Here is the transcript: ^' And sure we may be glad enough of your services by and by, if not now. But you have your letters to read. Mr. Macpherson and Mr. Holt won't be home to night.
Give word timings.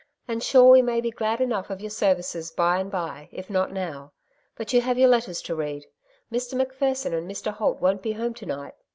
^' 0.01 0.03
And 0.27 0.41
sure 0.41 0.65
we 0.71 0.81
may 0.81 0.99
be 0.99 1.11
glad 1.11 1.41
enough 1.41 1.69
of 1.69 1.79
your 1.79 1.91
services 1.91 2.49
by 2.49 2.79
and 2.79 2.89
by, 2.89 3.29
if 3.31 3.51
not 3.51 3.71
now. 3.71 4.13
But 4.55 4.73
you 4.73 4.81
have 4.81 4.97
your 4.97 5.09
letters 5.09 5.43
to 5.43 5.53
read. 5.53 5.85
Mr. 6.31 6.55
Macpherson 6.55 7.13
and 7.13 7.29
Mr. 7.29 7.53
Holt 7.53 7.79
won't 7.79 8.01
be 8.01 8.13
home 8.13 8.33
to 8.33 8.45
night. 8.47 8.73